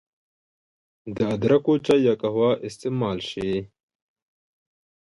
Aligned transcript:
د 1.15 1.17
ادرکو 1.35 1.73
چای 1.85 1.99
يا 2.07 2.13
قهوه 2.21 2.51
استعمال 2.67 3.17
شي 3.29 3.51